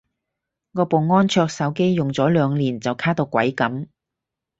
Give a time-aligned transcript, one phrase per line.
[0.71, 3.87] 我部安卓手機用咗兩年就卡到鬼噉